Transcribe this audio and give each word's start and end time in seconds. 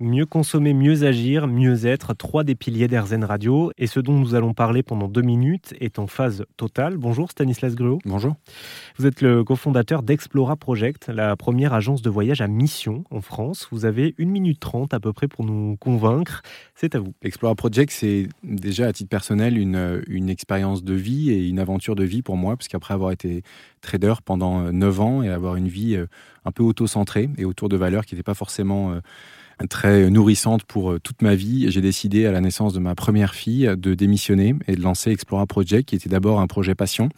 Mieux 0.00 0.26
consommer, 0.26 0.74
mieux 0.74 1.02
agir, 1.02 1.48
mieux 1.48 1.84
être, 1.84 2.14
trois 2.14 2.44
des 2.44 2.54
piliers 2.54 2.86
d'Airzen 2.86 3.24
Radio. 3.24 3.72
Et 3.78 3.88
ce 3.88 3.98
dont 3.98 4.12
nous 4.12 4.36
allons 4.36 4.54
parler 4.54 4.84
pendant 4.84 5.08
deux 5.08 5.22
minutes 5.22 5.74
est 5.80 5.98
en 5.98 6.06
phase 6.06 6.44
totale. 6.56 6.96
Bonjour 6.96 7.32
Stanislas 7.32 7.74
Gruot. 7.74 7.98
Bonjour. 8.04 8.36
Vous 8.96 9.06
êtes 9.06 9.22
le 9.22 9.42
cofondateur 9.42 10.04
d'Explora 10.04 10.54
Project, 10.54 11.08
la 11.08 11.34
première 11.34 11.74
agence 11.74 12.00
de 12.00 12.10
voyage 12.10 12.40
à 12.40 12.46
mission 12.46 13.02
en 13.10 13.20
France. 13.20 13.66
Vous 13.72 13.86
avez 13.86 14.14
une 14.18 14.30
minute 14.30 14.60
trente 14.60 14.94
à 14.94 15.00
peu 15.00 15.12
près 15.12 15.26
pour 15.26 15.44
nous 15.44 15.76
convaincre. 15.80 16.42
C'est 16.76 16.94
à 16.94 17.00
vous. 17.00 17.12
Explora 17.22 17.56
Project, 17.56 17.90
c'est 17.90 18.28
déjà 18.44 18.86
à 18.86 18.92
titre 18.92 19.10
personnel 19.10 19.58
une, 19.58 20.04
une 20.06 20.30
expérience 20.30 20.84
de 20.84 20.94
vie 20.94 21.32
et 21.32 21.48
une 21.48 21.58
aventure 21.58 21.96
de 21.96 22.04
vie 22.04 22.22
pour 22.22 22.36
moi, 22.36 22.56
parce 22.56 22.68
qu'après 22.68 22.94
avoir 22.94 23.10
été 23.10 23.42
trader 23.80 24.14
pendant 24.24 24.70
neuf 24.70 25.00
ans 25.00 25.24
et 25.24 25.28
avoir 25.28 25.56
une 25.56 25.66
vie 25.66 25.96
euh, 25.96 26.06
un 26.44 26.52
peu 26.52 26.62
auto-centrée 26.62 27.28
et 27.36 27.44
autour 27.44 27.68
de 27.68 27.76
valeurs 27.76 28.06
qui 28.06 28.14
n'étaient 28.14 28.22
pas 28.22 28.34
forcément 28.34 28.92
euh, 28.92 29.00
très 29.66 30.10
nourrissante 30.10 30.64
pour 30.64 30.92
euh, 30.92 31.00
toute 31.00 31.22
ma 31.22 31.34
vie. 31.34 31.70
J'ai 31.70 31.80
décidé 31.80 32.26
à 32.26 32.32
la 32.32 32.40
naissance 32.40 32.72
de 32.72 32.78
ma 32.78 32.94
première 32.94 33.34
fille 33.34 33.70
de 33.76 33.94
démissionner 33.94 34.54
et 34.66 34.76
de 34.76 34.82
lancer 34.82 35.10
Explora 35.10 35.46
Project, 35.46 35.88
qui 35.88 35.96
était 35.96 36.08
d'abord 36.08 36.40
un 36.40 36.46
projet 36.46 36.74
passion 36.74 37.08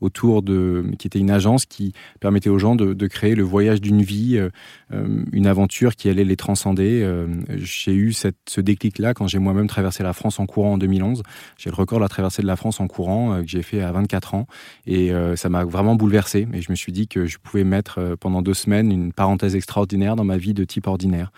autour 0.00 0.42
de, 0.42 0.84
qui 0.98 1.06
était 1.06 1.18
une 1.18 1.30
agence 1.30 1.66
qui 1.66 1.92
permettait 2.20 2.50
aux 2.50 2.58
gens 2.58 2.74
de, 2.74 3.06
créer 3.06 3.34
le 3.34 3.42
voyage 3.42 3.80
d'une 3.80 4.02
vie, 4.02 4.36
euh, 4.36 4.50
euh 4.92 5.24
une 5.32 5.46
aventure 5.46 5.96
qui 5.96 6.08
allait 6.08 6.24
les 6.24 6.36
transcender. 6.36 7.02
Euh, 7.02 7.26
j'ai 7.58 7.92
eu 7.92 8.12
cette, 8.12 8.36
ce 8.48 8.60
déclic-là 8.60 9.14
quand 9.14 9.26
j'ai 9.26 9.38
moi-même 9.38 9.66
traversé 9.66 10.02
la 10.02 10.12
France 10.12 10.38
en 10.38 10.46
courant 10.46 10.74
en 10.74 10.78
2011. 10.78 11.22
J'ai 11.58 11.70
le 11.70 11.74
record 11.74 11.98
de 11.98 12.04
la 12.04 12.08
traversée 12.08 12.42
de 12.42 12.46
la 12.46 12.56
France 12.56 12.80
en 12.80 12.86
courant 12.86 13.32
euh, 13.32 13.42
que 13.42 13.48
j'ai 13.48 13.62
fait 13.62 13.82
à 13.82 13.90
24 13.92 14.34
ans 14.34 14.46
et 14.86 15.12
ça 15.36 15.48
m'a 15.48 15.64
vraiment 15.64 15.94
bouleversé. 15.94 16.46
Et 16.52 16.62
je 16.62 16.70
me 16.70 16.76
suis 16.76 16.92
dit 16.92 17.08
que 17.08 17.26
je 17.26 17.38
pouvais 17.38 17.64
mettre 17.64 18.16
pendant 18.20 18.42
deux 18.42 18.54
semaines 18.54 18.90
une 18.90 19.12
parenthèse 19.12 19.54
extraordinaire 19.54 20.16
dans 20.16 20.24
ma 20.24 20.36
vie 20.36 20.54
de 20.54 20.64
type 20.64 20.86
ordinaire. 20.86 21.32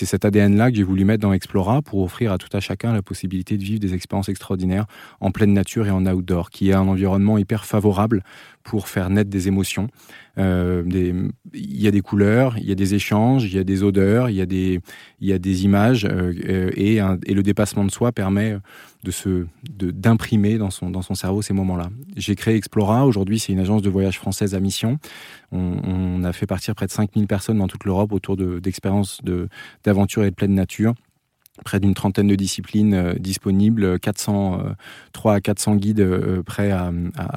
C'est 0.00 0.06
cet 0.06 0.24
ADN-là 0.24 0.70
que 0.70 0.78
j'ai 0.78 0.82
voulu 0.82 1.04
mettre 1.04 1.20
dans 1.20 1.34
Explora 1.34 1.82
pour 1.82 2.02
offrir 2.02 2.32
à 2.32 2.38
tout 2.38 2.48
à 2.54 2.60
chacun 2.60 2.94
la 2.94 3.02
possibilité 3.02 3.58
de 3.58 3.62
vivre 3.62 3.80
des 3.80 3.92
expériences 3.92 4.30
extraordinaires 4.30 4.86
en 5.20 5.30
pleine 5.30 5.52
nature 5.52 5.86
et 5.86 5.90
en 5.90 6.06
outdoor, 6.06 6.48
qui 6.48 6.70
est 6.70 6.72
un 6.72 6.88
environnement 6.88 7.36
hyper 7.36 7.66
favorable 7.66 8.24
pour 8.62 8.88
faire 8.88 9.10
naître 9.10 9.30
des 9.30 9.48
émotions. 9.48 9.88
Euh, 10.38 10.84
il 11.52 11.82
y 11.82 11.88
a 11.88 11.90
des 11.90 12.00
couleurs, 12.00 12.56
il 12.58 12.64
y 12.64 12.72
a 12.72 12.74
des 12.74 12.94
échanges, 12.94 13.44
il 13.44 13.54
y 13.54 13.58
a 13.58 13.64
des 13.64 13.82
odeurs, 13.82 14.30
il 14.30 14.36
y 14.36 14.40
a 14.40 14.46
des, 14.46 15.64
images 15.64 16.06
euh, 16.10 16.70
et, 16.76 17.00
un, 17.00 17.18
et, 17.26 17.34
le 17.34 17.42
dépassement 17.42 17.84
de 17.84 17.90
soi 17.90 18.12
permet 18.12 18.56
de 19.02 19.90
d'imprimer 19.90 20.58
dans 20.58 20.70
son, 20.70 20.90
dans 20.90 21.02
son 21.02 21.14
cerveau 21.14 21.42
ces 21.42 21.54
moments-là. 21.54 21.90
J'ai 22.16 22.36
créé 22.36 22.54
Explora. 22.56 23.06
Aujourd'hui, 23.06 23.38
c'est 23.38 23.52
une 23.52 23.58
agence 23.58 23.82
de 23.82 23.90
voyage 23.90 24.18
française 24.18 24.54
à 24.54 24.60
mission. 24.60 24.98
On, 25.52 26.22
a 26.22 26.32
fait 26.32 26.46
partir 26.46 26.74
près 26.74 26.86
de 26.86 26.92
5000 26.92 27.26
personnes 27.26 27.58
dans 27.58 27.66
toute 27.66 27.84
l'Europe 27.84 28.12
autour 28.12 28.36
d'expériences 28.36 29.20
de, 29.24 29.48
d'aventure 29.84 30.24
et 30.24 30.30
de 30.30 30.34
pleine 30.34 30.54
nature 30.54 30.94
près 31.64 31.80
d'une 31.80 31.94
trentaine 31.94 32.26
de 32.26 32.34
disciplines 32.34 32.94
euh, 32.94 33.14
disponibles, 33.14 33.98
400, 33.98 34.60
euh, 34.60 34.70
3 35.12 35.34
à 35.34 35.40
400 35.40 35.76
guides 35.76 36.00
euh, 36.00 36.42
prêts 36.42 36.70
à, 36.70 36.92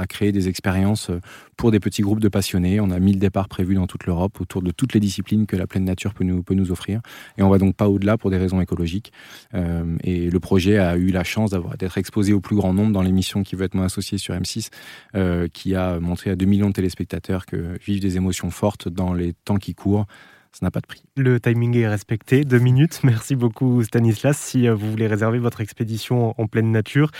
créer 0.07 0.31
des 0.31 0.47
expériences 0.47 1.09
euh, 1.09 1.19
pour 1.57 1.71
des 1.71 1.79
petits 1.79 2.01
groupes 2.01 2.19
de 2.19 2.29
passionnés. 2.29 2.79
On 2.79 2.91
a 2.91 2.99
1000 2.99 3.19
départs 3.19 3.49
prévus 3.49 3.75
dans 3.75 3.87
toute 3.87 4.05
l'Europe 4.05 4.39
autour 4.39 4.61
de 4.61 4.71
toutes 4.71 4.93
les 4.93 4.99
disciplines 4.99 5.45
que 5.45 5.55
la 5.55 5.67
pleine 5.67 5.83
nature 5.83 6.13
peut 6.13 6.23
nous, 6.23 6.43
peut 6.43 6.53
nous 6.53 6.71
offrir. 6.71 7.01
Et 7.37 7.43
on 7.43 7.49
va 7.49 7.57
donc 7.57 7.75
pas 7.75 7.89
au-delà 7.89 8.17
pour 8.17 8.29
des 8.29 8.37
raisons 8.37 8.61
écologiques. 8.61 9.11
Euh, 9.53 9.97
et 10.03 10.29
le 10.29 10.39
projet 10.39 10.77
a 10.77 10.95
eu 10.95 11.09
la 11.09 11.23
chance 11.23 11.51
d'être 11.77 11.97
exposé 11.97 12.33
au 12.33 12.39
plus 12.39 12.55
grand 12.55 12.73
nombre 12.73 12.91
dans 12.91 13.01
l'émission 13.01 13.43
qui 13.43 13.55
veut 13.55 13.65
être 13.65 13.75
mon 13.75 13.83
associé 13.83 14.17
sur 14.17 14.33
M6, 14.33 14.69
qui 15.49 15.75
a 15.75 15.99
montré 15.99 16.29
à 16.29 16.35
2 16.35 16.45
millions 16.45 16.69
de 16.69 16.73
téléspectateurs 16.73 17.45
que 17.45 17.77
vivre 17.85 18.01
des 18.01 18.17
émotions 18.17 18.49
fortes 18.49 18.87
dans 18.87 19.13
les 19.13 19.33
temps 19.33 19.57
qui 19.57 19.73
courent, 19.73 20.05
ça 20.53 20.65
n'a 20.65 20.71
pas 20.71 20.79
de 20.79 20.87
prix. 20.87 21.03
Le 21.17 21.39
timing 21.39 21.75
est 21.77 21.87
respecté, 21.87 22.43
deux 22.43 22.59
minutes. 22.59 22.99
Merci 23.03 23.35
beaucoup 23.35 23.83
Stanislas. 23.83 24.37
Si 24.37 24.67
euh, 24.67 24.75
vous 24.75 24.89
voulez 24.89 25.07
réserver 25.07 25.39
votre 25.39 25.61
expédition 25.61 26.39
en 26.39 26.47
pleine 26.47 26.71
nature, 26.71 27.11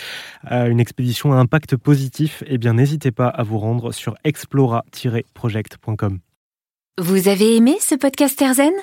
euh, 0.51 0.67
une 0.67 0.79
expédition 0.79 1.33
à 1.33 1.37
impact 1.37 1.75
positif, 1.75 2.43
eh 2.47 2.57
bien 2.57 2.73
n'hésitez 2.73 3.11
pas 3.11 3.27
à 3.27 3.43
vous 3.43 3.57
rendre 3.57 3.91
sur 3.91 4.15
explora-project.com. 4.23 6.19
Vous 7.01 7.27
avez 7.27 7.55
aimé 7.55 7.77
ce 7.79 7.95
podcast 7.95 8.39
Erzen 8.41 8.73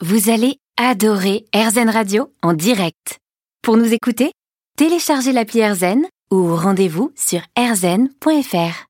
Vous 0.00 0.30
allez 0.30 0.58
adorer 0.76 1.44
Erzen 1.52 1.90
Radio 1.90 2.32
en 2.42 2.52
direct. 2.52 3.18
Pour 3.62 3.76
nous 3.76 3.92
écouter, 3.92 4.30
téléchargez 4.76 5.32
l'appli 5.32 5.60
Erzen 5.60 6.04
ou 6.30 6.54
rendez-vous 6.54 7.12
sur 7.16 7.40
erzen.fr. 7.56 8.84